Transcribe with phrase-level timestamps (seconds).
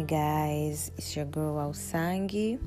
[0.00, 0.90] hi guys.
[0.96, 2.58] It's your girl wa usangi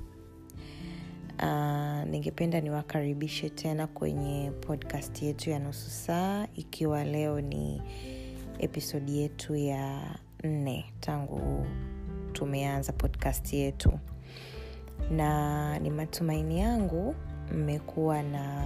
[1.39, 7.81] uh, ningependa niwakaribishe tena kwenye podcast yetu ya nusu saa ikiwa leo ni
[8.59, 11.65] episodi yetu ya nne tangu
[12.33, 13.99] tumeanza podcast yetu.
[15.11, 17.15] Na ni matumaini yangu
[17.55, 18.65] mmekuwa na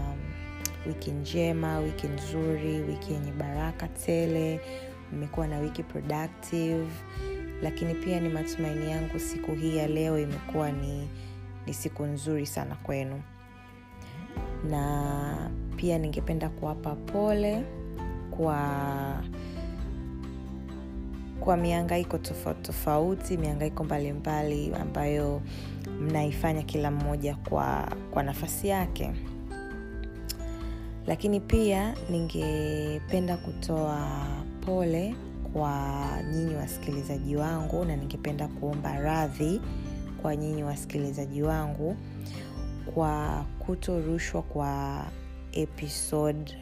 [0.88, 4.60] wiki njema wiki nzuri wiki yenye baraka tele
[5.14, 6.88] mmekuwa na wiki productive
[7.64, 11.07] lakini pia ni matumaini yangu siku hii ya leo imekuwa ni,
[11.66, 13.21] ni siku nzuri sana kwenu.
[14.70, 17.64] Na pia ningependa kuwapa pole
[18.38, 18.68] kwa
[21.39, 25.42] kwa miangaiko tofauti tofauti miangaiko mbalimbali ambayo
[26.02, 29.11] mnaifanya kila mmoja kwa kwa nafasi yake.
[31.08, 34.08] Lakini pia ningependa kutoa
[34.66, 35.16] pole
[35.58, 39.61] kwa nyinyi wasikilizaji wangu na ningependa kuomba radhi
[40.22, 41.97] kwa nyinyi wasikilizaji wangu
[42.94, 45.03] kwa kutorushwa kwa
[45.52, 46.58] episode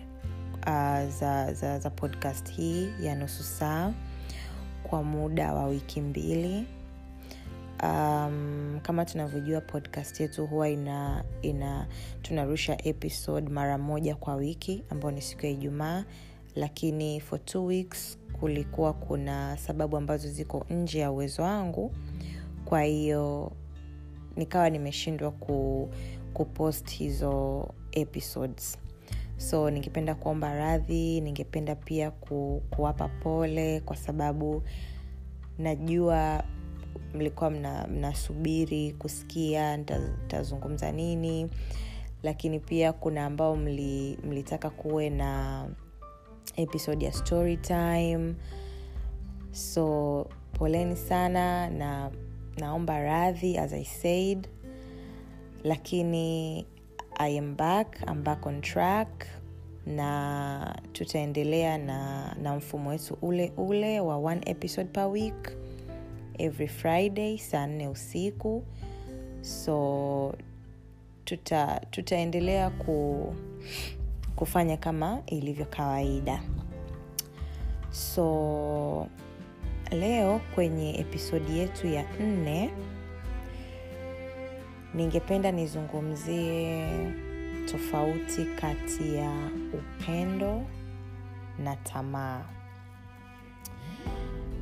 [0.67, 3.93] uh, za, za, za podcast hii ya nusu saa
[4.83, 6.65] kwa muda wa wiki mbili.
[7.83, 11.87] Um, kama tunavyojua podcast yetu huwa ina, ina
[12.21, 16.03] tunarusha episode mara moja kwa wiki ambayo ni siku ya ijumaa
[16.55, 21.91] lakini for two weeks kulikuwa kuna sababu ambazo ziko nje ya uwezo wangu.
[22.65, 23.51] Kwa hiyo
[24.35, 25.89] nikawa nimeshindwa ku,
[26.33, 28.77] kupost hizo episodes.
[29.37, 34.63] So ningependa kuomba radhi ningependa pia ku, kuwapa pole kwa sababu
[35.57, 36.43] najua
[37.13, 37.49] mlikuwa
[37.87, 39.77] mnasubiri mna kusikia
[40.25, 41.49] ntazungumza nini.
[42.23, 45.65] Lakini pia kuna ambao mli, mlitaka kuwe na
[46.57, 48.35] episode ya story time.
[49.51, 52.11] So poleni sana na
[52.57, 54.47] naomba radhi as i said.
[55.63, 56.65] Lakini
[57.17, 59.27] i am back I'm back on track.
[59.85, 65.57] Na tutaendelea na, na mfumo wetu ule ule wa one episode per week.
[66.37, 68.63] Every friday saa nne usiku.
[69.41, 70.33] So
[71.25, 73.33] tuta tutaendelea ku,
[74.35, 76.41] kufanya kama ilivyo kawaida.
[77.91, 79.07] So
[79.91, 82.69] leo kwenye episodi yetu ya nne
[84.93, 86.87] ningependa nizungumzie
[87.71, 89.31] tofauti kati ya
[89.73, 90.61] upendo
[91.63, 92.41] na tamaa.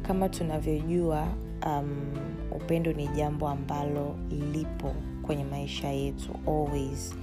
[0.01, 1.27] Kama tunavyojua
[1.65, 2.13] um,
[2.51, 4.15] upendo ni jambo ambalo
[4.53, 7.15] lipo kwenye maisha yetu always.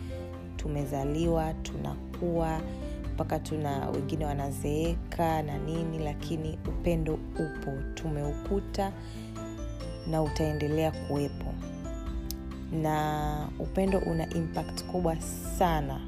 [0.57, 2.10] Tumezaliwa tunakuwa
[3.15, 7.73] mpaka tuna wengine wanazeeka na nini lakini upendo upo.
[7.95, 8.93] Tumeukuta
[10.11, 11.55] na utaendelea kuwepo.
[12.73, 15.17] Na upendo una impact kubwa
[15.59, 16.01] sana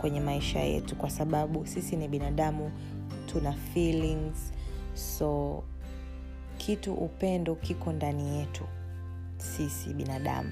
[0.00, 2.70] kwenye maisha yetu kwa sababu sisi ni binadamu
[3.26, 4.52] tuna feelings.
[4.94, 5.62] So
[6.58, 8.64] kitu upendo kiko ndani yetu
[9.36, 10.50] sisi binadamu.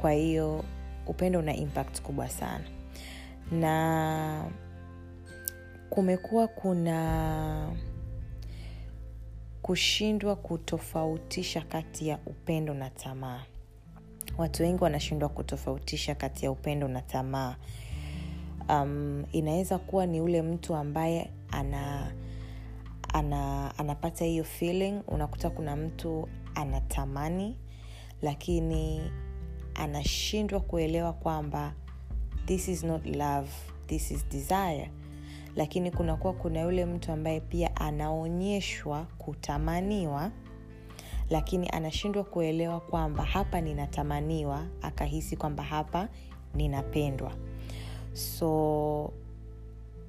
[0.00, 0.64] Kwa hiyo
[1.06, 2.64] upendo una impact kubwa sana
[3.52, 4.50] na
[5.90, 7.72] kumekuwa kuna
[9.62, 13.42] kushindwa kutofautisha kati ya upendo na tamaa.
[14.38, 17.56] Watu wengi wanashindwa kutofautisha kati ya upendo na tamaa.
[18.68, 22.12] Um, inaweza kuwa ni ule mtu ambaye ana
[23.12, 27.58] ana anapata hiyo feeling unakuta kuna mtu anatamani
[28.22, 29.10] lakini
[29.74, 31.74] anashindwa kuelewa kwamba
[32.46, 33.48] this is not love
[33.86, 34.90] this is desire.
[35.56, 40.30] Lakini kunakuwa kuna yule mtu ambaye pia anaonyeshwa kutamaniwa
[41.30, 46.08] lakini anashindwa kuelewa kwamba hapa ninatamaniwa akahisi kwamba hapa
[46.54, 47.32] ninapendwa.
[48.12, 49.12] So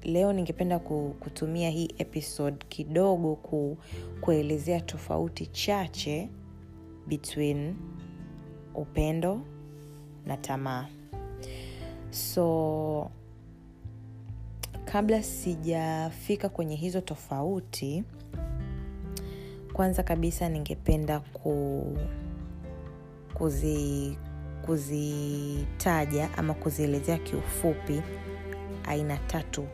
[0.02, 0.78] leo ningependa
[1.20, 3.78] kutumia hii episode kidogo ku,
[4.20, 6.28] kuelezea tofauti chache
[7.06, 7.74] between
[8.74, 9.40] upendo
[10.26, 10.86] na tamaa
[12.16, 13.10] so
[14.84, 18.04] kabla sijafika kwenye hizo tofauti
[19.72, 21.84] kwanza kabisa ningependa ku
[23.34, 24.16] kuzi
[24.66, 28.02] kuzitaja ama kuzielezea kiufupi
[28.86, 29.64] aina tatu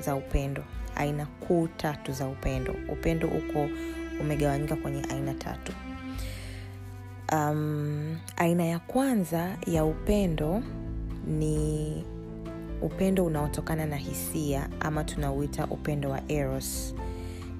[0.00, 0.64] za upendo.
[0.96, 2.74] Aina kuu tatu za upendo.
[2.92, 3.68] Upendo uko
[4.20, 5.72] umegawanyika kwenye aina tatu.
[7.32, 10.62] Um, aina ya kwanza ya upendo
[11.26, 12.04] ni
[12.82, 16.94] upendo unaotokana na hisia ama tunauita upendo wa eros.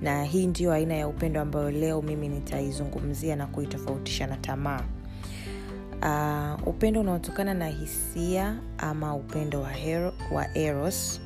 [0.03, 4.83] Na hii ndiyo aina ya upendo ambayo leo mimi nitaizungumzia na kuitofautisha na tamaa.
[6.03, 11.21] Uh, upendo unaotokana na hisia ama upendo wa, hero, wa eros.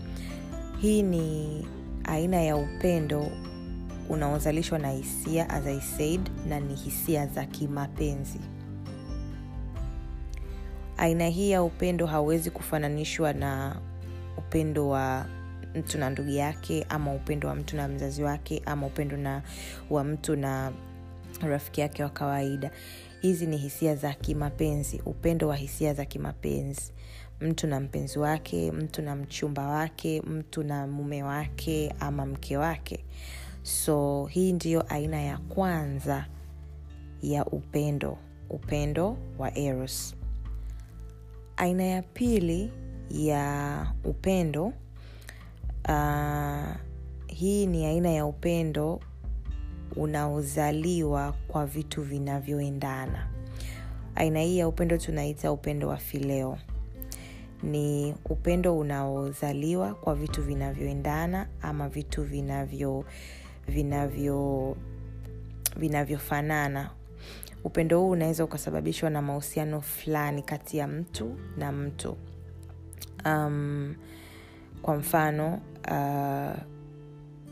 [0.78, 1.66] Hii ni
[2.04, 3.26] aina ya upendo
[4.08, 8.40] unaozalishwa na hisia as I said na ni hisia za kimapenzi
[10.96, 13.76] aina hii ya upendo hauwezi kufananishwa na
[14.38, 15.26] upendo wa
[15.74, 19.42] mtu na ndugu yake ama upendo wa mtu na mzazi wake ama upendo na
[19.90, 20.72] wa mtu na
[21.42, 22.70] rafiki yake wa kawaida.
[23.20, 26.92] Hizi ni hisia za kimapenzi upendo wa hisia za kimapenzi.
[27.40, 33.04] Mtu na mpenzi wake mtu na mchumba wake mtu na mume wake ama mke wake.
[33.62, 36.26] So hii ndiyo aina ya kwanza
[37.22, 38.18] ya upendo
[38.50, 40.15] upendo wa eros
[41.56, 42.70] aina ya pili
[43.10, 44.72] ya upendo
[45.88, 46.74] uh,
[47.26, 49.00] hii ni aina ya upendo
[49.96, 53.28] unaozaliwa kwa vitu vinavyoendana.
[54.14, 56.58] Aina hii ya upendo tunaita upendo wa fileo.
[57.62, 63.04] Ni upendo unaozaliwa kwa vitu vinavyoendana ama vitu vinavyo
[63.68, 64.76] vinavyo
[65.76, 66.90] vinavyofanana
[67.66, 72.16] upendo huu unaweza ukasababishwa na mahusiano fulani kati ya mtu na mtu.
[73.24, 73.94] Um,
[74.82, 75.60] kwa mfano
[75.90, 76.56] uh,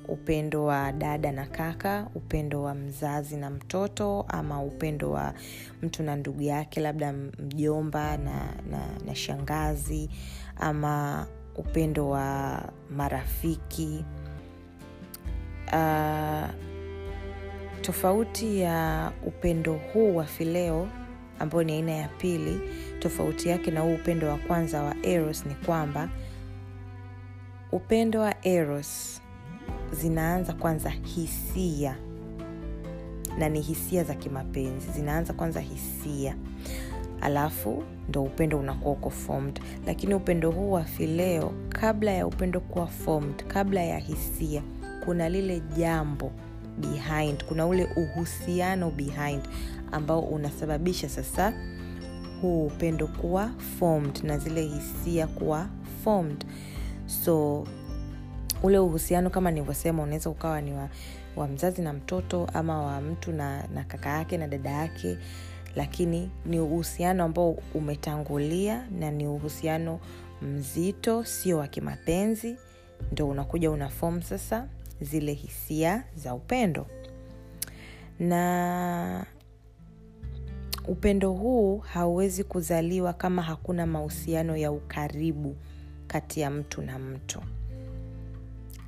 [0.08, 5.34] upendo wa dada na kaka upendo wa mzazi na mtoto ama upendo wa
[5.82, 10.10] mtu na ndugu yake labda mjomba na, na, na shangazi
[10.56, 11.26] ama
[11.56, 14.04] upendo wa marafiki.
[15.72, 16.48] Uh,
[17.84, 20.88] tofauti ya upendo huu wa fileo
[21.38, 22.60] ambao ni aina ya pili
[22.98, 26.08] tofauti yake na huu upendo wa kwanza wa eros ni kwamba
[27.72, 29.20] upendo wa eros
[29.92, 31.96] zinaanza kwanza hisia
[33.38, 36.36] na ni hisia za kimapenzi zinaanza kwanza hisia.
[37.20, 39.60] Alafu ndo upendo unakuwa uko formed.
[39.86, 44.62] Lakini upendo huu wa fileo kabla ya upendo kuwa formed kabla ya hisia
[45.04, 46.32] kuna lile jambo
[46.78, 47.44] behind.
[47.44, 49.42] Kuna ule uhusiano behind
[49.92, 51.52] ambao unasababisha sasa
[52.42, 55.66] huu upendo kuwa formed na zile hisia kuwa
[56.04, 56.44] formed.
[57.06, 57.66] So
[58.62, 60.88] ule uhusiano kama nilivyosema unaweza ukawa ni wa,
[61.36, 65.18] wa mzazi na mtoto ama wa mtu na, na kaka yake na dada yake
[65.76, 70.00] lakini ni uhusiano ambao umetangulia na ni uhusiano
[70.42, 72.56] mzito sio wa kimapenzi
[73.12, 74.66] ndo unakuja una fom sasa
[75.04, 76.86] zile hisia za upendo.
[78.18, 79.26] Na
[80.88, 85.56] upendo huu hauwezi kuzaliwa kama hakuna mahusiano ya ukaribu
[86.06, 87.40] kati ya mtu na mtu.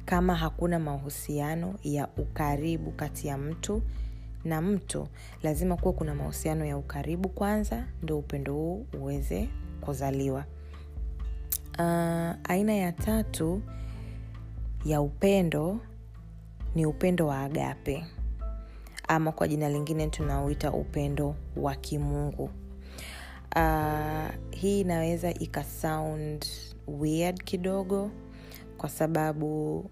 [0.05, 3.83] Kama hakuna mahusiano ya ukaribu kati ya mtu
[4.45, 5.09] na mtu
[5.43, 9.49] lazima kuwa kuna mahusiano ya ukaribu kwanza ndo upendo huu uweze
[9.81, 10.45] kuzaliwa.
[11.79, 13.63] Uh, aina ya tatu
[14.85, 15.81] ya upendo
[16.77, 18.05] ni upendo wa agape.
[19.09, 22.51] Ama kwa jina lingine tunauita upendo wa kimungu.
[23.57, 26.47] Uh, hii inaweza ikasound
[26.89, 28.11] weird kidogo
[28.77, 29.85] kwa sababu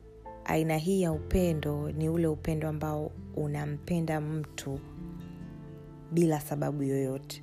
[0.44, 4.80] aina hii ya upendo ni ule upendo ambao unampenda mtu
[6.12, 7.42] bila sababu yoyote.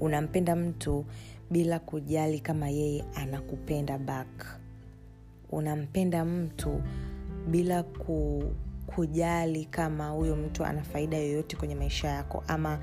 [0.00, 1.04] Unampenda mtu
[1.50, 4.60] bila kujali kama yeye anakupenda back.
[5.50, 6.82] Unampenda mtu
[7.48, 8.42] bila ku,
[8.86, 12.78] kujali kama huyo mtu ana faida yoyote kwenye maisha yako ama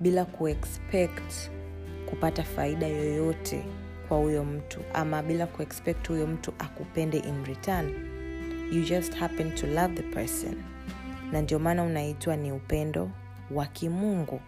[0.00, 1.50] bila kuexpect
[2.10, 3.64] kupata faida yoyote
[4.08, 7.92] kwa huyo mtu ama bila kuexpect huyo mtu akupende in return.
[8.72, 10.54] You just happen to love the person.
[11.32, 13.10] Na ndio maana unaitwa ni upendo
[13.50, 14.40] wa kimungu.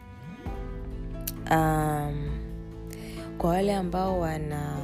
[1.50, 2.30] Um,
[3.38, 4.76] kwa wale ambao wana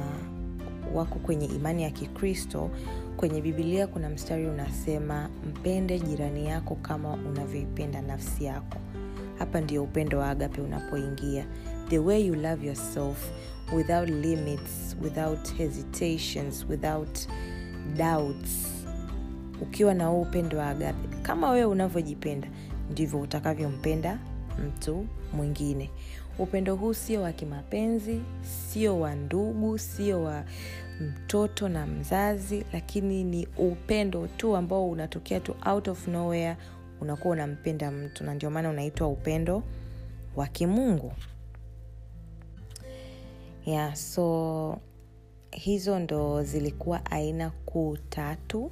[0.93, 2.69] wako kwenye imani ya kikristo
[3.17, 8.77] kwenye bibilia kuna mstari unasema mpende jirani yako kama unavyoipenda nafsi yako.
[9.39, 11.45] Hapa ndio upendo wa agape unapoingia.
[11.89, 13.31] The way you love yourself
[13.75, 17.19] without limits without hesitations without
[17.97, 18.67] doubts.
[19.61, 22.47] Ukiwa na huu upendo wa agape kama wewe unavyojipenda
[22.91, 24.19] ndivyo utakavyompenda
[24.67, 25.89] mtu mwingine
[26.39, 30.43] upendo huu sio wa kimapenzi sio wa ndugu sio wa
[31.01, 36.57] mtoto na mzazi lakini ni upendo tu ambao unatokea tu out of nowhere
[37.01, 39.63] unakuwa unampenda mtu na ndio maana unaitwa upendo
[40.35, 41.13] wa kimungu.
[43.65, 44.77] Yeah so
[45.51, 48.71] hizo ndo zilikuwa aina kuu tatu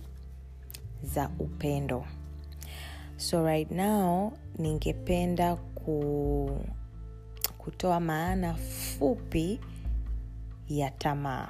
[1.04, 2.06] za upendo.
[3.18, 6.60] So right now ningependa ku,
[7.66, 9.60] kutoa maana fupi
[10.70, 11.48] ya tamaa.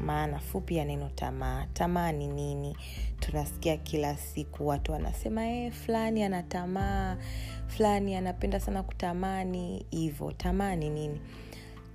[0.00, 1.66] Maana fupi ya neno tamaa.
[1.72, 2.76] Tamaa ni nini?
[3.20, 7.16] Tunasikia kila siku watu wanasema e, fulani ana tamaa
[7.66, 10.32] fulani anapenda sana kutamani hivo.
[10.32, 11.20] Tamaa ni nini?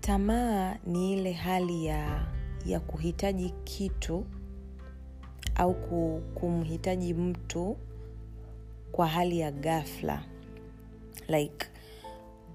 [0.02, 2.26] Tamaa ni ile hali ya
[2.66, 4.26] ya kuhitaji kitu
[5.56, 5.74] au
[6.36, 7.78] kumhitaji mtu
[8.92, 10.24] kwa hali ya ghafla.
[11.28, 11.68] Like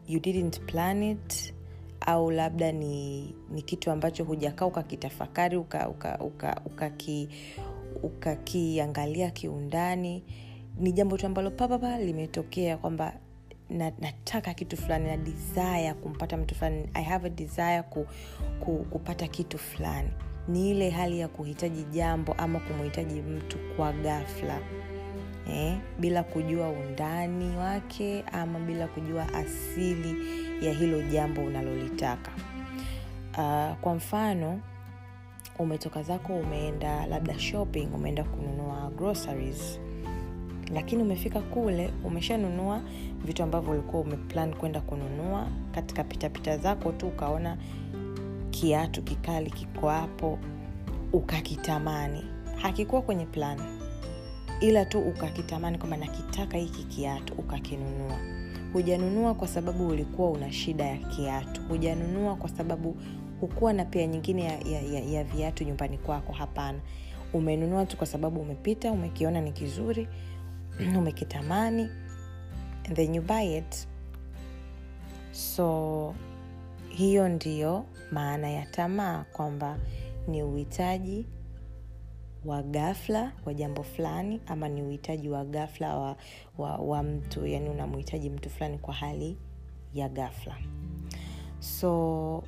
[0.08, 1.54] you didn't plan it
[2.00, 6.60] au labda ni, ni kitu ambacho hujakaa ukakitafakari ukakiangalia uka, uka,
[8.02, 10.22] uka uka kiundani.
[10.78, 13.12] Ni jambo tu ambalo papapa limetokea kwamba
[13.70, 16.88] na, nataka kitu fulani na desire kumpata mtu fulani.
[16.94, 18.06] I have a desire ku,
[18.60, 20.10] ku, kupata kitu fulani.
[20.48, 24.60] Ni ile hali ya kuhitaji jambo ama kumhitaji mtu kwa ghafla
[25.50, 30.16] eh, bila kujua undani wake ama bila kujua asili
[30.66, 32.30] ya hilo jambo unalolitaka.
[33.32, 34.60] Uh, kwa mfano
[35.58, 39.80] umetoka zako umeenda labda shopping umeenda kununua groceries
[40.74, 42.80] lakini umefika kule umeshanunua
[43.24, 47.56] vitu ambavyo ulikuwa umeplan kwenda kununua katika pitapita zako tu ukaona
[48.50, 50.38] kiatu kikali kiko hapo
[51.12, 52.24] ukakitamani.
[52.62, 53.58] Hakikuwa kwenye plan
[54.60, 58.18] ila tu ukakitamani kwamba nakitaka hiki kiatu ukakinunua.
[58.72, 61.62] Hujanunua kwa sababu ulikuwa una shida ya kiatu.
[61.62, 62.96] Hujanunua kwa sababu
[63.40, 66.32] hukuwa na pia nyingine ya, ya, ya, ya viatu nyumbani kwako.
[66.32, 66.78] Hapana.
[67.32, 70.08] Umenunua tu kwa sababu umepita umekiona ni kizuri
[70.98, 71.88] umekitamani
[72.86, 73.88] and then you buy it.
[75.32, 76.14] So
[76.88, 79.78] hiyo ndiyo maana ya tamaa kwamba
[80.28, 81.26] ni uhitaji
[82.46, 86.16] wa ghafla wa jambo fulani ama ni uhitaji wa ghafla wa,
[86.58, 89.36] wa, wa mtu yani unamhitaji mtu fulani kwa hali
[89.94, 90.56] ya ghafla.
[91.60, 92.42] So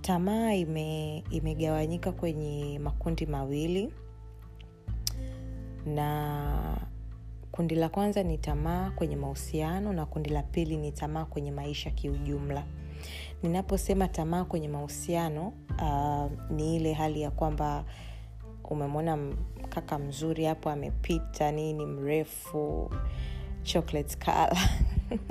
[0.00, 3.92] tamaa ime, imegawanyika kwenye makundi mawili.
[5.86, 6.78] Na
[7.52, 11.90] kundi la kwanza ni tamaa kwenye mahusiano na kundi la pili ni tamaa kwenye maisha
[11.90, 12.64] kiujumla.
[13.42, 17.84] Ninaposema tamaa kwenye mahusiano uh, ni ile hali ya kwamba
[18.70, 19.18] umemwona
[19.68, 22.90] kaka mzuri hapo amepita nini mrefu
[23.62, 24.58] chocolate color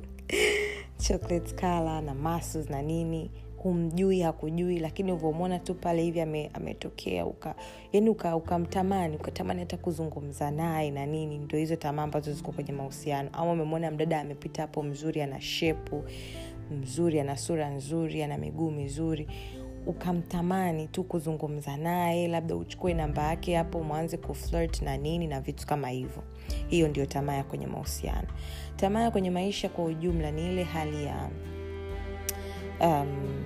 [1.07, 3.31] chocolate color na masus na nini.
[3.57, 7.55] Humjui hakujui lakini uvyomwona tu pale hivi ame, ametokea uka
[7.93, 11.37] yani ukamtamani uka ukatamani hata kuzungumza naye na nini.
[11.37, 13.29] Ndo hizo tamaa ambazo ziko kwenye mahusiano.
[13.33, 16.03] Ama umemwona mdada amepita hapo mzuri ana shepu
[16.71, 19.27] mzuri ana sura nzuri ana miguu mizuri
[19.85, 25.67] ukamtamani tu kuzungumza naye labda uchukue namba yake hapo mwanze kuflirt na nini na vitu
[25.67, 26.23] kama hivyo.
[26.67, 28.27] Hiyo ndio tamaa ya kwenye mahusiano.
[28.75, 31.29] Tamaa ya kwenye maisha kwa ujumla ni ile hali ya
[32.81, 33.45] um,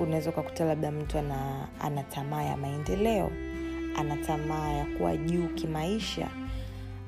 [0.00, 3.30] unaweza ukakuta labda mtu ana, ana tamaa ya maendeleo
[3.96, 6.28] ana tamaa ya kuwa juu kimaisha.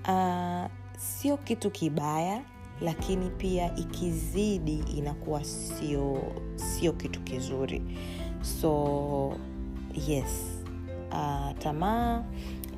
[0.08, 2.42] Uh, sio kitu kibaya
[2.80, 6.22] lakini pia ikizidi inakuwa sio
[6.56, 7.82] sio kitu kizuri
[8.42, 9.32] so
[10.08, 10.46] yes.
[11.12, 12.24] Uh, tamaa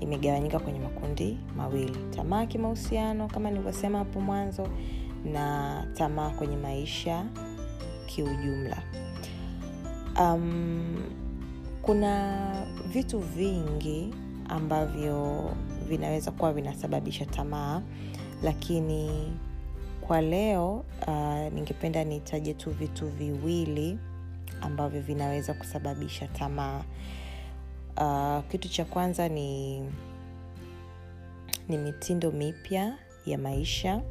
[0.00, 1.96] imegawanyika kwenye makundi mawili.
[2.16, 4.68] Tamaa kimahusiano kama nilivyosema hapo mwanzo
[5.24, 7.24] na tamaa kwenye maisha
[8.06, 8.82] kiujumla.
[10.20, 11.02] Um,
[11.82, 12.38] kuna
[12.92, 14.14] vitu vingi
[14.48, 15.50] ambavyo
[15.88, 17.82] vinaweza kuwa vinasababisha tamaa
[18.42, 19.32] lakini
[20.00, 23.98] kwa leo uh, ningependa nitaje tu vitu viwili
[24.62, 26.84] ambavyo vinaweza kusababisha tamaa.
[27.96, 29.80] Uh, kitu cha kwanza ni
[31.68, 34.02] ni mitindo mipya ya maisha.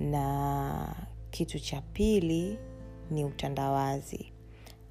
[0.00, 0.94] Na
[1.30, 2.58] kitu cha pili
[3.10, 4.32] ni utandawazi.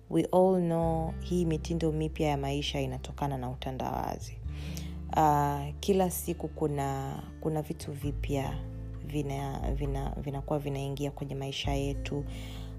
[0.09, 4.37] We all know hii mitindo mipya ya maisha inatokana na utandawazi.
[5.17, 8.53] Uh, kila siku kuna kuna vitu vipya
[9.05, 12.25] vinakuwa vina, vina vinaingia kwenye maisha yetu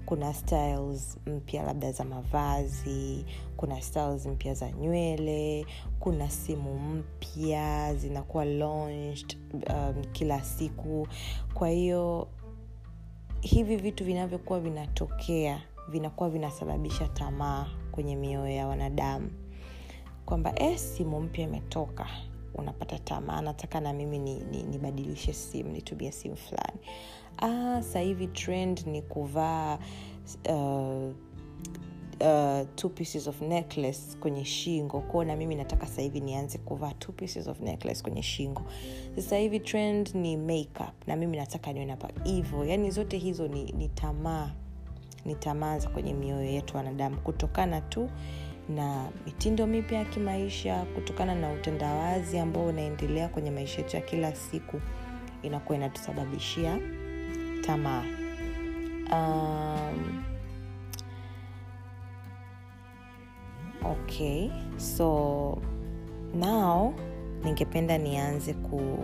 [0.05, 3.25] kuna styles mpya labda za mavazi
[3.57, 5.65] kuna styles mpya za nywele
[5.99, 9.37] kuna simu mpya zinakuwa launched
[9.69, 11.07] um, kila siku.
[11.53, 12.27] Kwa hiyo
[13.41, 19.29] hivi vitu vinavyokuwa vinatokea vinakuwa vinasababisha tamaa kwenye mioyo ya wanadamu.
[20.25, 22.07] Kwamba e, simu mpya imetoka.
[22.55, 24.19] Unapata tamaa nataka na mimi
[24.71, 26.79] nibadilishe ni, ni simu nitumie simu fulani
[27.37, 29.77] ah, sahivi trend ni kuvaa
[30.49, 31.11] uh,
[32.21, 35.01] uh, two pieces of necklace kwenye shingo.
[35.01, 38.61] Kwao na mimi nataka sasa nianze kuvaa two pieces of necklace kwenye shingo.
[39.15, 42.09] Sasa hivi trend ni makeup na mimi nataka niwe napa
[42.67, 44.51] yani zote hizo ni, ni tamaa
[45.25, 47.17] ni tamaa za kwenye mioyo yetu wanadamu.
[47.17, 48.09] Kutokana tu
[48.69, 54.35] na mitindo mipya ya kimaisha kutokana na utendawazi ambao unaendelea kwenye maisha yetu ya kila
[54.35, 54.81] siku
[55.41, 56.79] inakuwa inatusababishia
[57.61, 58.03] tamaa.
[59.11, 60.23] Um,
[63.85, 65.61] okay so
[66.33, 66.93] now
[67.43, 68.99] ningependa nianze ku,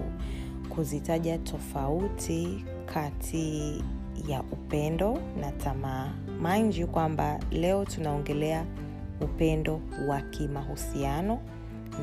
[0.69, 3.83] kuzitaja tofauti kati
[4.27, 6.13] ya upendo na tamaa.
[6.41, 8.65] Mind you kwamba leo tunaongelea
[9.21, 11.39] upendo wa kimahusiano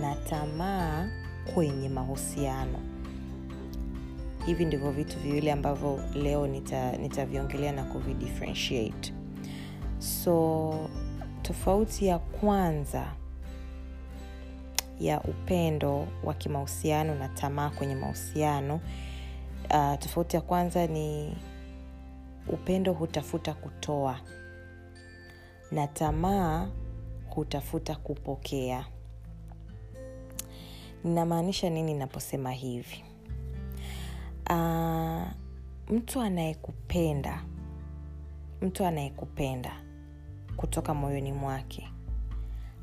[0.00, 1.08] na tamaa
[1.54, 2.78] kwenye mahusiano
[4.46, 6.46] hivi ndivyo vitu viwili ambavyo leo
[6.98, 9.14] nitaviongelea nita na kuvidifferentiate.
[9.98, 10.74] So
[11.42, 13.12] tofauti ya kwanza
[15.00, 18.74] ya upendo wa kimahusiano na tamaa kwenye mahusiano
[19.70, 21.36] uh, tofauti ya kwanza ni
[22.48, 24.20] upendo hutafuta kutoa
[25.72, 26.68] na tamaa
[27.28, 28.86] hutafuta kupokea.
[31.04, 33.04] Ninamaanisha nini naposema hivi
[34.50, 35.22] uh,
[35.90, 37.42] mtu anayekupenda
[38.62, 39.72] mtu anayekupenda
[40.56, 41.88] kutoka moyoni mwake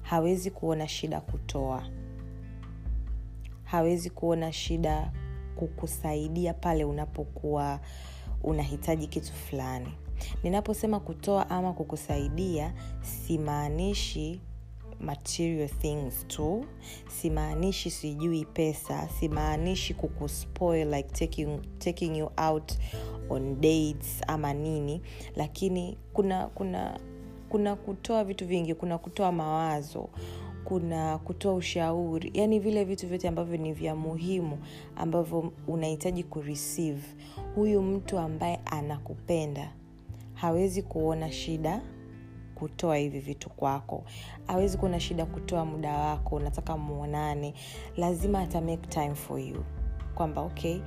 [0.01, 1.84] hawezi kuona shida kutoa.
[3.63, 5.12] Hawezi kuona shida
[5.56, 7.80] kukusaidia pale unapokuwa
[8.44, 9.94] unahitaji kitu fulani.
[10.44, 14.41] Ninaposema kutoa ama kukusaidia simaanishi
[15.01, 16.65] material things tu.
[17.08, 22.72] Simaanishi sijui pesa simaanishi kukuspoil like taking, taking you out
[23.29, 25.01] on dates ama nini.
[25.36, 27.00] Lakini kuna kuna
[27.50, 30.10] kuna kutoa vitu vingi kuna kutoa mawazo
[30.63, 32.31] kuna kutoa ushauri.
[32.34, 34.58] Yaani vile vitu vyote ambavyo ni vya muhimu
[34.96, 37.02] ambavyo unahitaji kureceive.
[37.56, 39.73] Huyu mtu ambaye anakupenda
[40.34, 41.82] hawezi kuona shida
[42.62, 44.04] kutoa hivi vitu kwako.
[44.47, 47.54] Awezi kuona shida kutoa muda wako unataka muonane.
[47.97, 49.63] Lazima ata make time for you.
[50.15, 50.80] Kwamba okay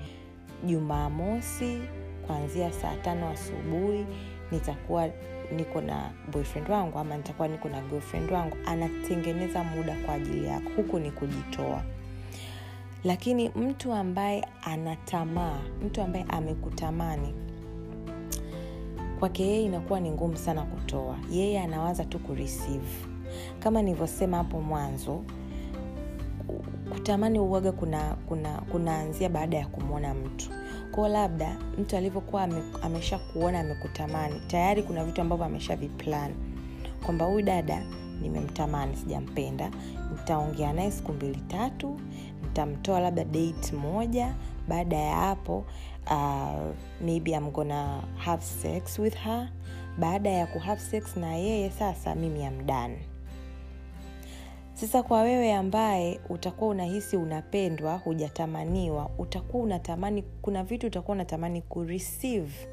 [0.66, 1.78] jumamosi
[2.26, 4.06] kuanzia saa tano asubuhi
[4.50, 5.08] nitakuwa
[5.56, 8.56] niko na boyfriend wangu ama nitakuwa niko na girlfriend wangu.
[8.66, 11.82] Anatengeneza muda kwa ajili yako huku ni kujitoa.
[13.04, 17.34] Lakini mtu ambaye anatamaa mtu ambaye amekutamani
[19.24, 21.16] kwake yeye inakuwa ni ngumu sana kutoa.
[21.32, 23.06] Yeye anawaza tu kureceive.
[23.58, 25.22] Kama nilivyosema hapo mwanzo
[26.92, 30.50] kutamani uwaga kuna kuna kunaanzia baada ya kumwona mtu.
[30.92, 32.48] Kwao labda mtu alivyokuwa
[32.82, 36.32] amesha kuona amekutamani tayari kuna vitu ambavyo amesha viplan.
[37.06, 37.82] Kwamba huyu dada
[38.22, 39.70] nimemtamani sijampenda
[40.12, 42.00] nitaongea naye siku mbili tatu
[42.42, 44.34] nitamtoa labda date moja
[44.68, 45.64] baada ya hapo
[46.10, 49.48] uh, maybe I'm gonna have sex with her.
[49.98, 52.98] Baada ya kuhave sex na yeye sasa mimi am done.
[54.74, 62.68] Sasa kwa wewe ambaye utakuwa unahisi unapendwa hujatamaniwa utakuwa unatamani kuna vitu utakuwa unatamani kureceive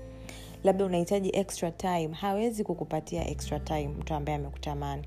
[0.63, 2.07] labda unahitaji extra time.
[2.11, 5.03] Hawezi kukupatia extra time mtu ambaye amekutamani.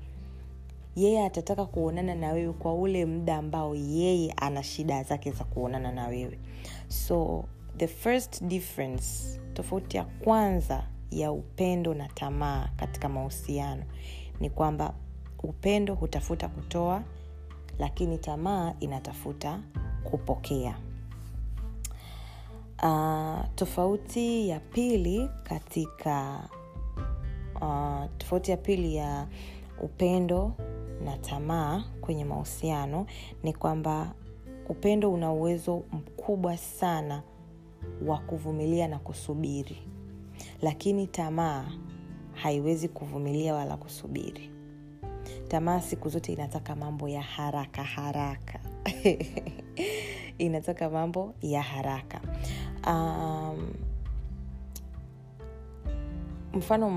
[0.95, 5.91] Yeye atataka kuonana na wewe kwa ule muda ambao yeye ana shida zake za kuonana
[5.91, 6.39] na wewe.
[6.87, 7.43] So
[7.77, 13.83] the first difference tofauti ya kwanza ya upendo na tamaa katika mahusiano
[14.39, 14.93] ni kwamba
[15.43, 17.03] upendo hutafuta kutoa
[17.79, 19.59] lakini tamaa inatafuta
[20.03, 20.75] kupokea.
[22.83, 26.49] Uh, tofauti ya pili katika
[27.61, 29.27] uh, tofauti ya pili ya
[29.81, 30.53] upendo
[31.05, 33.05] na tamaa kwenye mahusiano
[33.43, 34.13] ni kwamba
[34.69, 37.23] upendo una uwezo mkubwa sana
[38.05, 39.77] wa kuvumilia na kusubiri.
[40.61, 41.65] Lakini tamaa
[42.33, 44.51] haiwezi kuvumilia wala kusubiri.
[45.47, 48.59] Tamaa siku zote inataka mambo ya haraka haraka.
[50.37, 52.21] Inataka mambo ya haraka.
[52.87, 53.73] Um,
[56.53, 56.89] mfano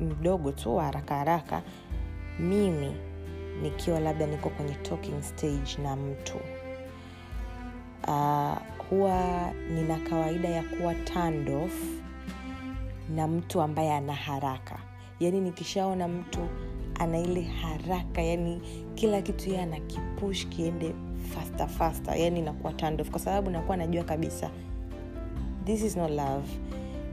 [0.00, 1.62] mdogo tu wa haraka haraka
[2.40, 2.92] mimi
[3.62, 6.38] nikiwa labda niko kwenye talking stage na mtu
[8.08, 8.56] uh,
[8.90, 11.72] huwa nina kawaida ya kuwa tandof
[13.14, 14.78] na mtu ambaye ana haraka.
[15.20, 16.40] Yaani nikishaona mtu
[16.94, 18.60] ana ile haraka yani
[18.94, 20.94] kila kitu ye ana kipush kiende
[21.34, 22.16] faster faster.
[22.20, 24.50] Yani nakuwa tandof kwa sababu nakuwa najua kabisa
[25.64, 26.48] this is no love.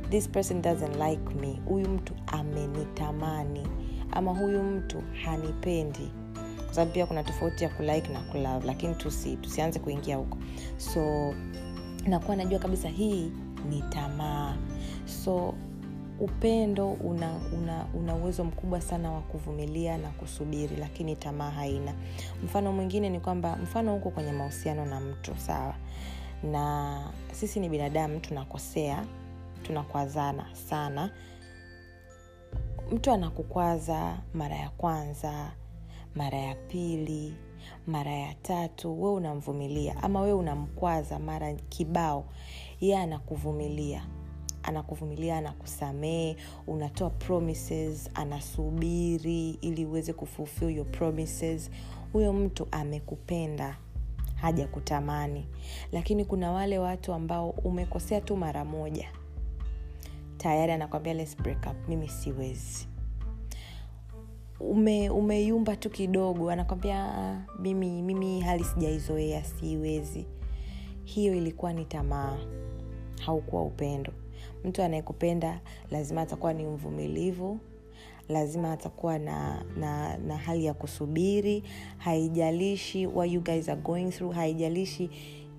[0.09, 1.59] This person doesn't like me.
[1.65, 3.67] Huyu mtu amenitamani.
[4.11, 6.11] Ama huyu mtu hanipendi
[6.67, 10.37] kwa sababu pia kuna tofauti ya kulike na kulove lakini tusi, tusianze kuingia huko.
[10.77, 11.33] So
[12.07, 13.31] nakuwa najua kabisa hii
[13.69, 14.55] ni tamaa.
[15.23, 15.53] So
[16.19, 21.93] upendo una una una uwezo mkubwa sana wa kuvumilia na kusubiri lakini tamaa haina.
[22.43, 25.75] Mfano mwingine ni kwamba mfano huko kwenye mahusiano na mtu sawa.
[26.43, 26.99] Na
[27.31, 29.05] sisi ni binadamu tunakosea
[29.63, 31.09] tunakwazana sana.
[32.91, 35.51] Mtu anakukwaza mara ya kwanza
[36.17, 37.33] mara ya pili
[37.87, 42.25] mara ya tatu we unamvumilia ama we unamkwaza mara kibao
[42.81, 44.07] ye anakuvumilia.
[44.63, 46.35] Anakuvumilia anakusamee
[46.67, 51.71] unatoa promises anasubiri ili uweze kufulfill your promises.
[52.13, 53.77] Huyo mtu amekupenda
[54.35, 55.47] haja kutamani
[55.91, 59.07] lakini kuna wale watu ambao umekosea tu mara moja.
[60.37, 61.13] Tayari anakwambia
[61.87, 62.87] mimi siwezi
[64.59, 70.25] ume umeyumba tu kidogo anakwambia mimi mimi hali sijaizoea siwezi.
[71.03, 72.37] Hiyo ilikuwa ni tamaa
[73.25, 74.11] haukuwa upendo.
[74.65, 77.59] Mtu anayekupenda lazima atakuwa ni mvumilivu
[78.29, 81.63] lazima atakuwa na, na, na hali ya kusubiri.
[81.97, 85.09] Haijalishi what you guys are going through haijalishi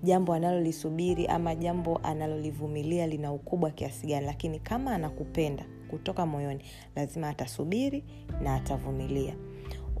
[0.03, 6.63] jambo analolisubiri ama jambo analolivumilia lina ukubwa kiasi gani lakini kama anakupenda kutoka moyoni
[6.95, 8.03] lazima atasubiri
[8.43, 9.35] na atavumilia.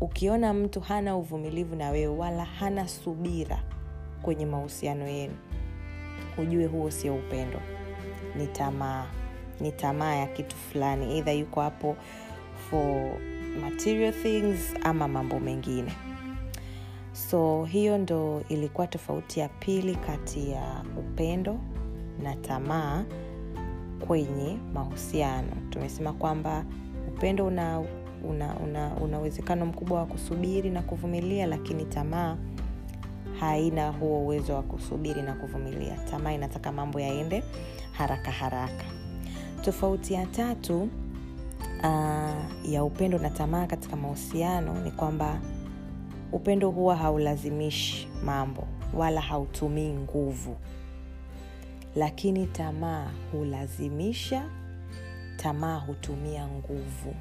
[0.01, 3.63] Ukiona mtu hana uvumilivu na wewe wala hana subira
[4.21, 5.33] kwenye mahusiano yenu
[6.37, 7.59] ujue huo sio upendo.
[8.37, 9.05] Ni tamaa
[9.59, 11.95] ni tamaa ya kitu fulani eidha yuko hapo
[12.69, 13.11] for
[13.61, 15.91] material things ama mambo mengine.
[17.13, 21.59] So hiyo ndo ilikuwa tofauti ya pili kati ya upendo
[22.23, 23.05] na tamaa
[24.07, 25.51] kwenye mahusiano.
[25.69, 26.65] Tumesema kwamba
[27.07, 27.79] upendo una
[28.29, 32.37] una una, una uwezekano mkubwa wa kusubiri na kuvumilia lakini tamaa
[33.39, 35.95] haina huo uwezo wa kusubiri na kuvumilia.
[36.11, 37.43] Tamaa inataka mambo yaende
[37.91, 38.85] haraka haraka.
[39.61, 40.89] Tofauti ya tatu
[41.83, 45.39] uh, ya upendo na tamaa katika mahusiano ni kwamba
[46.31, 50.55] upendo huwa haulazimishi mambo wala hautumii nguvu
[51.95, 54.49] lakini tamaa hulazimisha
[55.37, 57.15] tamaa hutumia nguvu.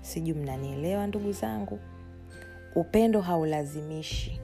[0.00, 1.78] Sijui mnanielewa ndugu zangu?
[2.74, 4.40] Upendo haulazimishi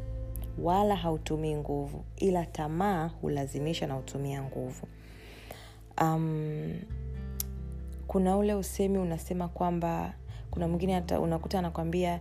[0.59, 4.89] wala hautumii nguvu ila tamaa hulazimisha na hutumia nguvu.
[6.01, 6.75] Um,
[8.07, 10.13] kuna ule usemi unasema kwamba
[10.51, 12.21] kuna mwingine unakuta anakwambia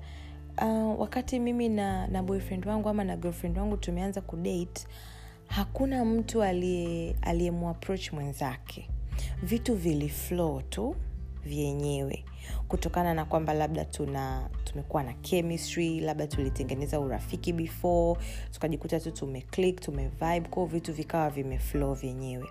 [0.62, 4.88] uh, wakati mimi na, na boyfriend wangu ama na girlfriend wangu tumeanza kudate
[5.50, 6.44] hakuna mtu
[7.22, 8.90] aliyemuaproach mwenzake.
[9.44, 10.96] Vitu viliflow tu
[11.46, 12.24] vyenyewe
[12.68, 18.20] kutokana na kwamba labda tuna tumekuwa na chemistry labda tulitengeneza urafiki before
[18.52, 22.50] tukajikuta tu tumeclick tumevibe kwao vitu vikawa vimeflow vyenyewe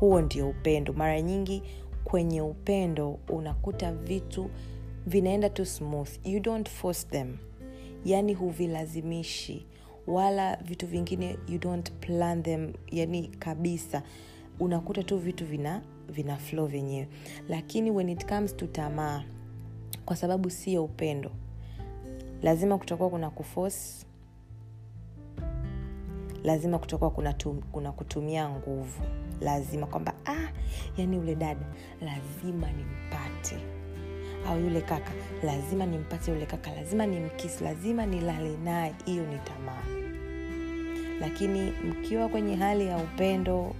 [0.00, 0.92] huo ndio upendo.
[0.92, 1.62] Mara nyingi
[2.04, 4.50] kwenye upendo unakuta vitu
[5.06, 6.08] vinaenda tu smooth.
[6.26, 7.36] You don't force them.
[8.04, 9.66] Yani huvilazimishi
[10.06, 14.02] wala vitu vingine you don't plan them yani kabisa.
[14.60, 17.08] Unakuta tu vitu vina vina flow vyenyewe.
[17.48, 19.24] Lakini when it comes to tamaa
[20.06, 21.30] kwa sababu sio upendo
[22.42, 24.06] lazima kutakuwa kuna kufosi
[26.44, 27.34] lazima kutakuwa kuna,
[27.72, 29.02] kuna kutumia nguvu.
[29.40, 30.48] Lazima kwamba ah,
[30.96, 31.66] yani ule dada
[32.00, 33.58] lazima nimpate
[34.48, 35.12] au yule kaka.
[35.42, 36.70] Lazima nimpate yule kaka.
[36.72, 37.64] Lazima nimkisi.
[37.64, 38.94] Lazima nilale naye.
[39.04, 39.82] Hiyo ni tamaa.
[41.20, 43.74] Lakini mkiwa kwenye hali ya upendo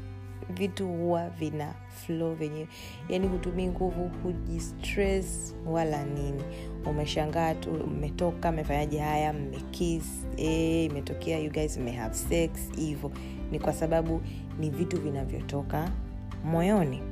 [0.51, 1.75] vitu huwa vina
[2.07, 2.69] flow venyewe
[3.09, 6.43] yani hutumii nguvu hujistress wala nini.
[6.87, 10.05] Umeshangaa tu mmetoka mmefanyaje haya mmekis
[10.37, 13.13] e, imetokea you guys may have sex hivyo
[13.51, 14.21] ni kwa sababu
[14.61, 15.91] ni vitu vinavyotoka
[16.45, 17.03] moyoni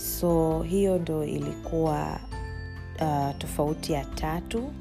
[0.00, 2.20] so hiyo ndo ilikuwa
[3.00, 4.72] uh, tofauti ya tatu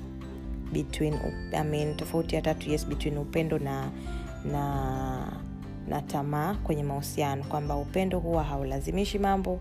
[0.73, 1.13] between
[1.53, 3.91] I mean, tofauti ya tatu yes between upendo na
[4.51, 5.31] na
[5.87, 7.43] na tamaa kwenye mahusiano.
[7.43, 9.59] Kwamba upendo huwa haulazimishi mambo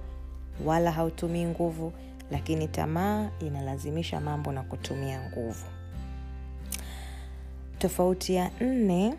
[0.65, 1.93] wala hautumii nguvu
[2.31, 5.65] lakini tamaa inalazimisha mambo na kutumia nguvu.
[7.79, 9.15] Tofauti ya nne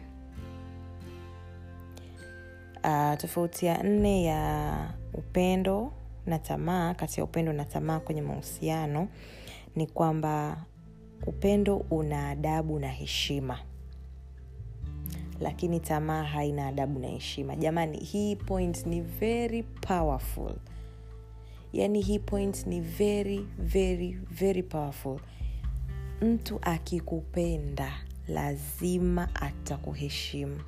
[2.83, 4.73] uh, tofauti ya nne ya
[5.13, 5.91] upendo
[6.29, 9.07] na tamaa kati ya upendo na tamaa kwenye mahusiano
[9.75, 10.65] ni kwamba
[11.27, 13.59] upendo una adabu na heshima.
[15.39, 17.55] Lakini tamaa haina adabu na heshima.
[17.55, 20.55] Jamani hii point ni very powerful.
[21.73, 25.19] Yaani hii point ni very very very powerful.
[26.21, 27.91] Mtu akikupenda
[28.27, 30.61] lazima atakuheshimu.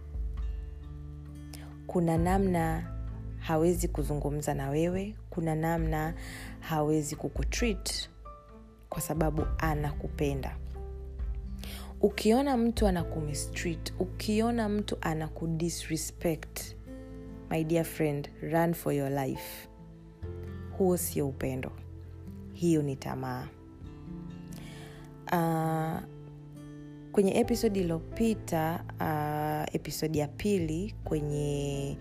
[1.88, 2.92] Kuna namna
[3.40, 6.14] hawezi kuzungumza na wewe kuna namna
[6.60, 8.10] hawezi kukutreat
[8.90, 10.56] kwa sababu anakupenda.
[12.02, 16.76] Ukiona mtu anakumistreat ukiona mtu anakudisrespect
[17.50, 19.68] my dear friend run for your life.
[20.78, 21.72] Huo sio upendo.
[22.54, 23.48] Hiyo ni tamaa.
[25.32, 26.00] Uh,
[27.12, 31.98] kwenye episodi iliyopita uh, episodi ya pili kwenye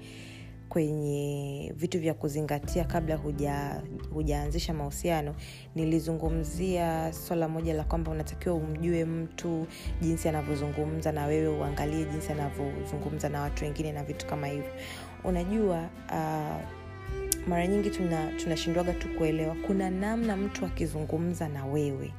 [0.70, 3.82] kwenye vitu vya kuzingatia kabla huja
[4.14, 5.34] hujaanzisha mahusiano
[5.74, 9.66] nilizungumzia swala moja la kwamba unatakiwa umjue mtu
[10.00, 14.70] jinsi anavyozungumza na wewe uangalie jinsi anavyozungumza na watu wengine na vitu kama hivyo.
[15.24, 19.56] Unajua uh, mara nyingi tunashindwaga tuna tu kuelewa.
[19.66, 22.12] Kuna namna mtu akizungumza na wewe.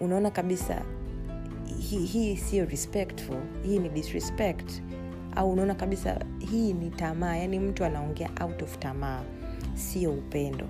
[0.00, 0.82] Unaona kabisa
[1.78, 4.82] hii hi, siyo respectful hii ni disrespect
[5.36, 6.18] au unaona kabisa
[6.50, 9.22] hii ni tamaa yaani mtu anaongea out of tamaa
[9.74, 10.66] sio upendo.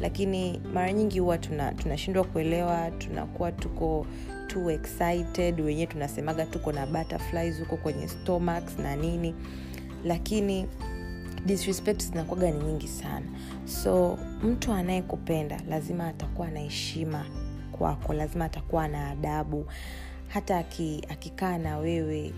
[0.00, 4.06] Lakini mara nyingi huwa tunashindwa tuna kuelewa tunakuwa tuko
[4.46, 9.34] too excited wenyewe tunasemaga tuko na butterflies huko kwenye stomachs na nini.
[10.04, 10.66] Lakini
[11.46, 13.26] disrespect zinakuwaga ni nyingi sana.
[13.64, 17.24] So mtu anayekupenda lazima atakuwa na heshima
[17.72, 19.66] kwako lazima atakuwa na adabu.
[20.28, 20.58] Hata
[21.08, 22.32] akikaa na wewe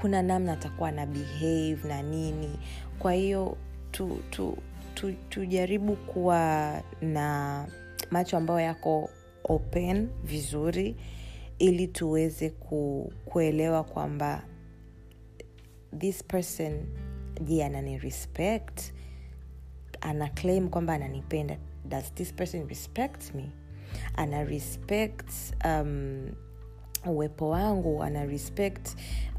[0.00, 2.58] kuna namna atakuwa na behave na nini.
[2.98, 3.56] Kwa hiyo
[3.90, 4.58] tu, tu,
[4.94, 7.66] tu, tujaribu kuwa na
[8.10, 9.10] macho ambayo yako
[9.44, 10.96] open vizuri
[11.58, 14.42] ili tuweze ku, kuelewa kwamba
[15.98, 16.86] this person
[17.40, 18.92] je anani respect?
[20.00, 21.56] Ana claim kwamba ananipenda.
[21.84, 23.50] Does this person respect me?
[24.16, 25.30] Ana respect
[25.64, 26.30] um,
[27.06, 28.88] uwepo wangu ana respect.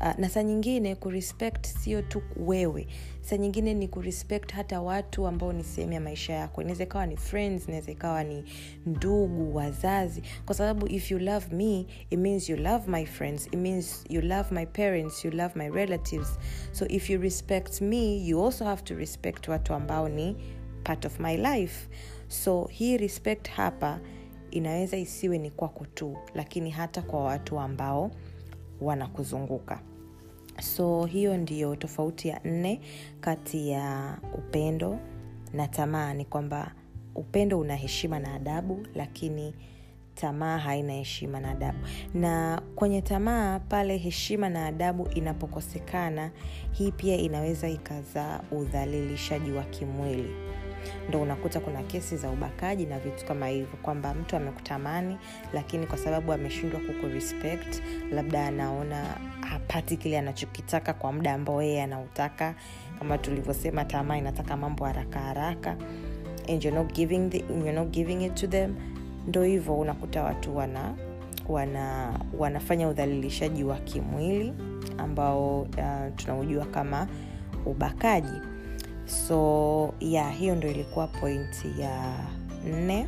[0.02, 2.88] Uh, na saa nyingine kurespect sio tu wewe.
[3.22, 6.62] Saa nyingine ni kurespect hata watu ambao ni sehemu ya maisha yako.
[6.62, 8.44] Inaweza ikawa ni friends inaweza ikawa ni
[8.86, 10.22] ndugu wazazi.
[10.46, 13.48] Kwa sababu if you love me it means you love my friends.
[13.48, 16.40] It means you love my parents you love my relatives.
[16.72, 20.36] So if you respect me you also have to respect watu ambao ni
[20.84, 21.88] part of my life.
[22.28, 24.00] So hii respect hapa
[24.52, 28.12] inaweza isiwe ni kwako tu lakini hata kwa watu ambao
[28.82, 29.80] wanakuzunguka.
[30.62, 32.82] So hiyo ndiyo tofauti ya nne
[33.20, 35.00] kati ya upendo
[35.54, 36.14] na tamaa.
[36.14, 36.72] Ni kwamba
[37.16, 39.56] upendo una heshima na adabu lakini
[40.16, 41.78] tamaa haina heshima na adabu.
[42.14, 46.32] Na kwenye tamaa pale heshima na adabu inapokosekana
[46.72, 50.30] hii pia inaweza ikazaa udhalilishaji wa kimwili
[51.10, 55.18] ndo unakuta kuna kesi za ubakaji na vitu kama hivyo kwamba mtu amekutamani
[55.54, 59.06] lakini kwa sababu ameshindwa kukurespect labda anaona
[59.50, 62.56] hapati kile anachokitaka kwa muda ambao yeye anautaka.
[63.00, 65.76] Kama tulivyosema tamaa inataka mambo haraka haraka.
[66.50, 68.76] And you're not giving, the, you're not giving it to them.
[69.28, 70.94] Ndo hivyo unakuta watu wana
[71.50, 74.54] wana wanafanya udhalilishaji wa kimwili
[74.98, 77.08] ambao uh, tunaujua kama
[77.66, 78.42] ubakaji
[79.10, 82.16] so ya hiyo ndo ilikuwa pointi ya
[82.66, 83.08] nne.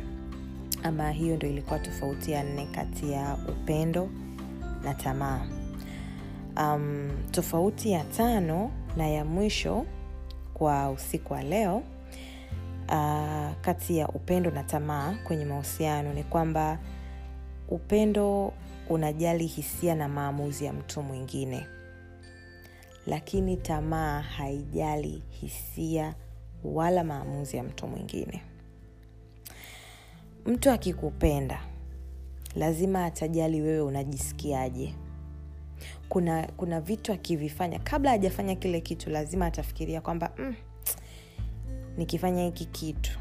[0.82, 4.08] Ama hiyo ndo ilikuwa tofauti ya nne kati ya upendo
[4.84, 5.40] na tamaa.
[6.56, 9.86] Um, tofauti ya tano na ya mwisho
[10.54, 11.76] kwa usiku wa leo
[12.88, 16.78] uh, kati ya upendo na tamaa kwenye mahusiano ni kwamba
[17.68, 18.52] upendo
[18.88, 21.66] unajali hisia na maamuzi ya mtu mwingine
[23.06, 26.14] lakini tamaa haijali hisia
[26.64, 28.42] wala maamuzi ya mtu mwingine.
[30.46, 31.60] Mtu akikupenda
[32.56, 34.94] lazima atajali wewe unajisikiaje.
[36.08, 40.54] Kuna kuna vitu akivifanya kabla hajafanya kile kitu lazima atafikiria kwamba mm,
[41.96, 43.18] nikifanya hiki kitu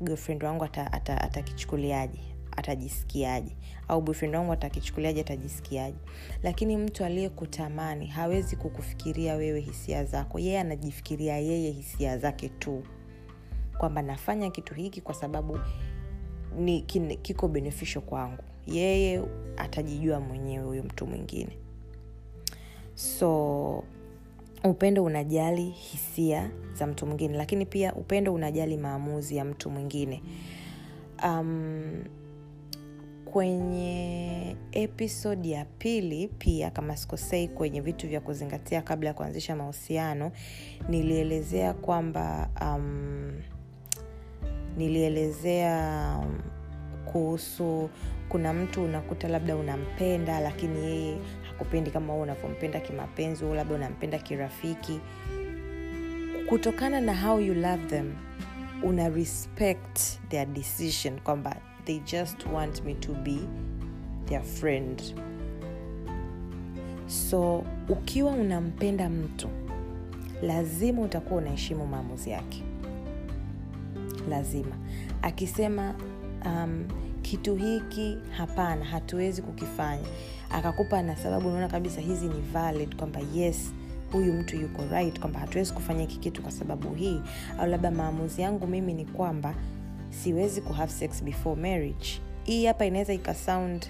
[0.00, 3.56] girlfriend wangu atakichukuliaje ata, ata atajisikiaje?
[3.88, 5.96] Au boyfriend wangu atakichukuliaje atajisikiaje?
[6.42, 10.38] Lakini mtu aliyekutamani hawezi kukufikiria wewe hisia zako.
[10.38, 12.82] Yeye anajifikiria yeye hisia zake tu.
[13.78, 15.58] Kwamba nafanya kitu hiki kwa sababu
[16.58, 16.82] ni
[17.22, 18.42] kiko beneficial kwangu.
[18.66, 19.22] Yeye
[19.56, 21.58] atajijua mwenyewe huyo mtu mwingine.
[22.94, 23.84] So
[24.64, 27.36] upendo unajali hisia za mtu mwingine.
[27.36, 30.22] Lakini pia upendo unajali maamuzi ya mtu mwingine.
[31.24, 32.04] Um,
[33.34, 40.32] kwenye episodi ya pili pia kama sikosei kwenye vitu vya kuzingatia kabla ya kuanzisha mahusiano
[40.88, 43.32] nilielezea kwamba um,
[44.76, 46.38] nilielezea um,
[47.12, 47.90] kuhusu
[48.28, 51.16] kuna mtu unakuta labda unampenda lakini yeye
[51.48, 55.00] hakupendi kama wewe unavyompenda kimapenzi u labda unampenda kirafiki.
[56.48, 58.12] Kutokana na how you love them
[58.82, 63.38] una respect their decision kwamba they just want me to be
[64.26, 65.02] their friend.
[67.06, 69.48] So ukiwa unampenda mtu
[70.42, 72.62] lazima utakuwa unaheshimu maamuzi yake.
[74.28, 74.76] Lazima.
[75.22, 75.94] Akisema
[76.46, 76.84] um,
[77.22, 80.06] kitu hiki hapana hatuwezi kukifanya.
[80.50, 83.72] Akakupa na sababu unaona kabisa hizi ni valid kwamba yes
[84.12, 87.20] huyu mtu yuko right kwamba hatuwezi kufanya hiki kitu kwa sababu hii.
[87.58, 89.54] Au labda maamuzi yangu mimi ni kwamba
[90.22, 92.20] siwezi kuhave sex before marriage.
[92.44, 93.86] Hii hapa inaweza ikasound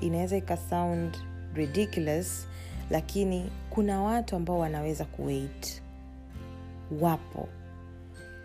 [0.00, 1.16] inaweza ikasound
[1.54, 2.48] ridiculous
[2.90, 5.82] lakini kuna watu ambao wanaweza kuwait
[7.00, 7.48] wapo.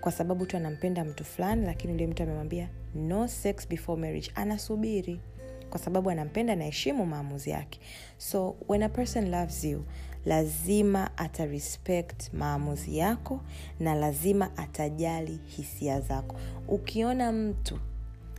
[0.01, 4.31] Kwa sababu tu anampenda mtu fulani lakini ule mtu amemwambia no sex before marriage.
[4.35, 5.19] Anasubiri
[5.69, 7.79] kwa sababu anampenda naheshimu maamuzi yake.
[8.17, 9.85] So when a person loves you
[10.25, 11.47] lazima ata
[12.33, 13.41] maamuzi yako
[13.79, 16.35] na lazima atajali hisia zako.
[16.67, 17.79] Ukiona mtu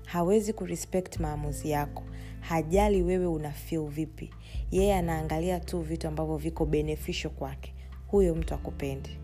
[0.04, 2.02] hawezi kurespect maamuzi yako
[2.40, 4.30] hajali wewe una feel vipi
[4.70, 7.74] yeye anaangalia tu vitu ambavyo viko beneficial kwake
[8.06, 9.18] huyo mtu akupendi.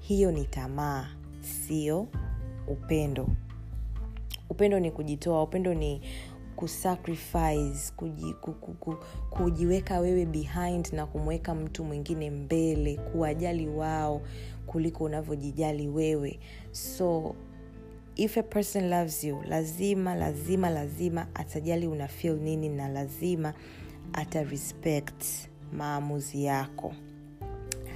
[0.00, 1.08] Hiyo ni tamaa
[1.40, 2.06] sio
[2.66, 3.28] upendo.
[4.50, 6.00] Upendo ni kujitoa upendo ni
[6.64, 14.20] kusacrifice kuji, kuku, ku, ku, kujiweka wewe behind na kumweka mtu mwingine mbele kuwajali wao
[14.66, 16.38] kuliko unavyojijali wewe.
[16.72, 17.34] So
[18.16, 23.54] if a person loves you lazima lazima lazima atajali una feel nini na lazima
[24.12, 25.24] atarespect
[25.72, 26.94] maamuzi yako.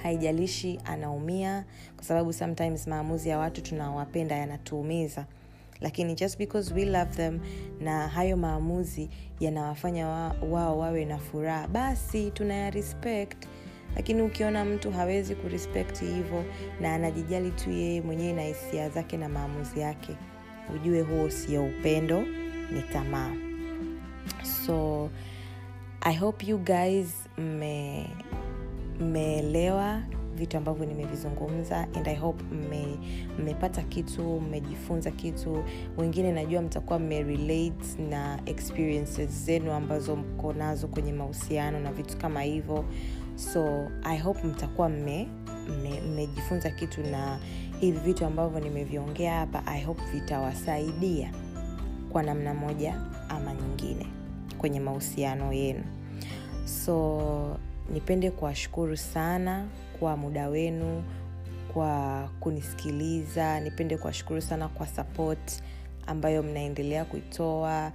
[0.03, 5.25] Haijalishi anaumia kwa sababu sometimes maamuzi ya watu tunawapenda yanatuumiza
[5.81, 7.39] lakini just because we love them
[7.81, 13.45] na hayo maamuzi yanawafanya wa, wao wawe na furaha basi tunaya respect.
[13.95, 16.43] Lakini ukiona mtu hawezi kurespect hivyo
[16.81, 20.15] na anajijali tu yeye mwenyewe na hisia zake na maamuzi yake
[20.75, 22.21] ujue huo sio upendo
[22.71, 23.31] ni tamaa.
[24.65, 25.09] So
[26.01, 27.07] i hope you guys
[28.99, 30.01] mmeelewa
[30.39, 32.43] vitu ambavyo nimevizungumza and i hope
[33.39, 35.63] mmepata kitu mmejifunza kitu.
[35.97, 42.41] Wengine najua mtakuwa mmerelate na experiences zenu ambazo mko nazo kwenye mahusiano na vitu kama
[42.41, 42.85] hivyo.
[43.35, 47.39] So i hope mtakuwa mmejifunza kitu na
[47.79, 51.31] hivi vitu ambavyo nimeviongea hapa i hope vitawasaidia
[52.11, 54.07] kwa namna moja ama nyingine
[54.57, 55.83] kwenye mahusiano yenu.
[56.65, 57.57] So
[57.93, 59.65] nipende kuwashukuru sana
[59.99, 61.03] kwa muda wenu
[61.73, 65.63] kwa kunisikiliza nipende kuwashukuru sana kwa support
[66.07, 67.91] ambayo mnaendelea kuitoa.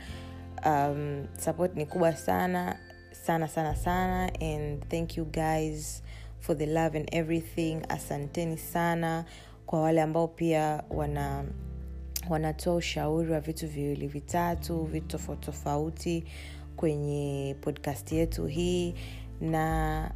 [0.67, 2.77] Um, support ni kubwa sana
[3.27, 6.03] sana sana sana and thank you guys
[6.41, 7.79] for the love and everything.
[7.89, 9.25] Asanteni sana
[9.67, 11.45] kwa wale ambao pia wana
[12.31, 16.25] wanatoa ushauri wa vitu viwili vitatu vitu tofauti tofauti
[16.77, 18.95] kwenye podcast yetu hii.
[19.41, 20.11] Na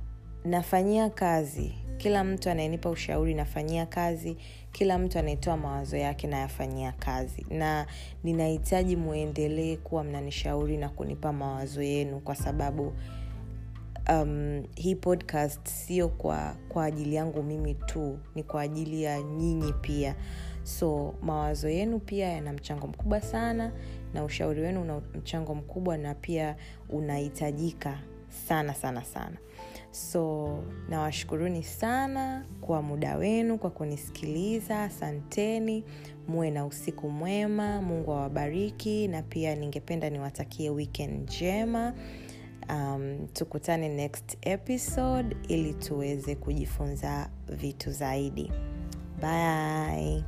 [0.44, 1.74] nafanyia kazi.
[1.96, 4.36] Kila mtu anayenipa ushauri nafanyia kazi.
[4.72, 7.46] Kila mtu anayetoa mawazo yake nayafanyia kazi.
[7.50, 7.86] Na
[8.24, 12.92] ninahitaji mwendelee kuwa mnanishauri na kunipa mawazo yenu kwa sababu
[14.08, 19.72] um, hii podcast sio kwa kwa ajili yangu mimi tu ni kwa ajili ya nyinyi
[19.72, 20.14] pia.
[20.62, 23.72] So mawazo yenu pia yana mchango mkubwa sana
[24.14, 26.56] na ushauri wenu una mchango mkubwa na pia
[26.88, 27.98] unahitajika
[28.48, 29.36] sana sana sana
[29.90, 30.48] so
[30.88, 35.84] nawashukuruni sana kwa muda wenu kwa kunisikiliza asanteni
[36.28, 41.94] muwe na usiku mwema mungu awabariki na pia ningependa niwatakie weekend njema.
[42.70, 48.52] Um, tukutane next episode ili tuweze kujifunza vitu zaidi.
[49.20, 50.24] Bye